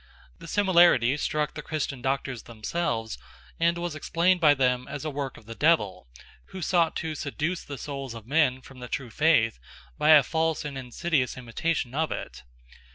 The 0.39 0.47
similarity 0.47 1.15
struck 1.17 1.53
the 1.53 1.61
Christian 1.61 2.01
doctors 2.01 2.41
themselves 2.49 3.19
and 3.59 3.77
was 3.77 3.93
explained 3.93 4.41
by 4.41 4.55
them 4.55 4.87
as 4.87 5.05
a 5.05 5.11
work 5.11 5.37
of 5.37 5.45
the 5.45 5.53
devil, 5.53 6.07
who 6.45 6.63
sought 6.63 6.95
to 6.95 7.13
seduce 7.13 7.63
the 7.63 7.77
souls 7.77 8.15
of 8.15 8.25
men 8.25 8.61
from 8.61 8.79
the 8.79 8.87
true 8.87 9.11
faith 9.11 9.59
by 9.99 10.09
a 10.09 10.23
false 10.23 10.65
and 10.65 10.75
insidious 10.75 11.37
imitation 11.37 11.93
of 11.93 12.11
it. 12.11 12.41